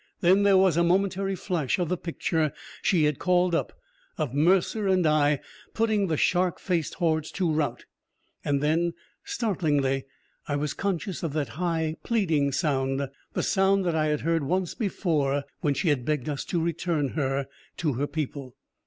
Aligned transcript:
Then 0.21 0.41
there 0.41 0.57
was 0.57 0.77
a 0.77 0.83
momentary 0.83 1.35
flash 1.35 1.77
of 1.77 1.87
the 1.87 1.95
picture 1.95 2.53
she 2.81 3.03
had 3.03 3.19
called 3.19 3.53
up, 3.53 3.71
of 4.17 4.33
Mercer 4.33 4.87
and 4.87 5.05
I 5.05 5.41
putting 5.75 6.07
the 6.07 6.17
shark 6.17 6.59
faced 6.59 6.95
hordes 6.95 7.29
to 7.33 7.53
rout, 7.53 7.85
and 8.43 8.61
then, 8.63 8.93
startlingly, 9.23 10.05
I 10.47 10.55
was 10.55 10.73
conscious 10.73 11.21
of 11.21 11.33
that 11.33 11.49
high, 11.49 11.97
pleading 12.01 12.51
sound 12.51 13.09
the 13.33 13.43
sound 13.43 13.85
that 13.85 13.93
I 13.95 14.07
had 14.07 14.21
heard 14.21 14.43
once 14.43 14.73
before, 14.73 15.43
when 15.59 15.75
she 15.75 15.89
had 15.89 16.03
begged 16.03 16.27
us 16.27 16.45
to 16.45 16.59
return 16.59 17.09
her 17.09 17.45
to 17.77 17.93
her 17.93 18.07
people. 18.07 18.55